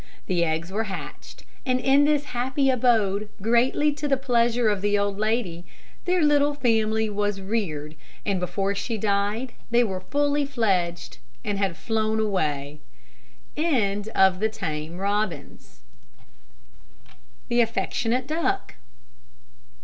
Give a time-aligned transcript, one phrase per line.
[0.25, 4.97] The eggs were hatched, and in this happy abode, greatly to the pleasure of the
[4.97, 5.63] old lady,
[6.05, 7.93] their little family was reared;
[8.25, 12.79] and before she died, they were fully fledged, and had flown away.
[13.55, 14.09] THE
[17.61, 18.75] AFFECTIONATE DUCK.